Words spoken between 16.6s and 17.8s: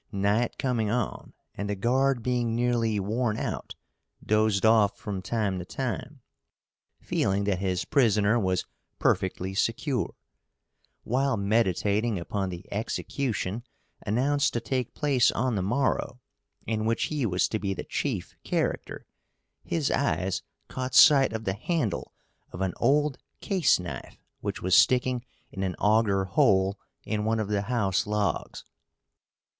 in which he was to be